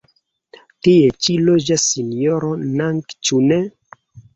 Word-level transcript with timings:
Tie 0.87 1.11
ĉi 1.27 1.37
loĝas 1.51 1.87
Sinjoro 1.93 2.53
Nang, 2.67 3.07
ĉu 3.21 3.47
ne? 3.51 3.65